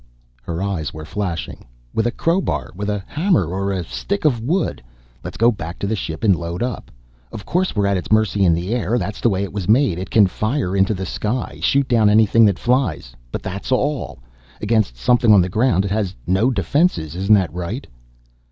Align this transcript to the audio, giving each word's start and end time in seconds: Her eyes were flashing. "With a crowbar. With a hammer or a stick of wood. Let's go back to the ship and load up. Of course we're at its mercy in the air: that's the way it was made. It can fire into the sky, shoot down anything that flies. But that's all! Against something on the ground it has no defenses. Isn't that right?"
Her 0.41 0.63
eyes 0.63 0.95
were 0.95 1.05
flashing. 1.05 1.63
"With 1.93 2.07
a 2.07 2.11
crowbar. 2.11 2.71
With 2.75 2.89
a 2.89 3.03
hammer 3.05 3.45
or 3.45 3.71
a 3.71 3.83
stick 3.83 4.25
of 4.25 4.41
wood. 4.41 4.81
Let's 5.23 5.37
go 5.37 5.51
back 5.51 5.77
to 5.77 5.85
the 5.85 5.95
ship 5.95 6.23
and 6.23 6.35
load 6.35 6.63
up. 6.63 6.89
Of 7.31 7.45
course 7.45 7.75
we're 7.75 7.85
at 7.85 7.97
its 7.97 8.11
mercy 8.11 8.43
in 8.43 8.55
the 8.55 8.73
air: 8.73 8.97
that's 8.97 9.21
the 9.21 9.29
way 9.29 9.43
it 9.43 9.53
was 9.53 9.69
made. 9.69 9.99
It 9.99 10.09
can 10.09 10.25
fire 10.25 10.75
into 10.75 10.95
the 10.95 11.05
sky, 11.05 11.59
shoot 11.61 11.87
down 11.87 12.09
anything 12.09 12.45
that 12.45 12.57
flies. 12.57 13.15
But 13.31 13.43
that's 13.43 13.71
all! 13.71 14.17
Against 14.59 14.97
something 14.97 15.31
on 15.31 15.41
the 15.41 15.49
ground 15.49 15.85
it 15.85 15.91
has 15.91 16.15
no 16.25 16.49
defenses. 16.49 17.15
Isn't 17.15 17.35
that 17.35 17.53
right?" 17.53 17.85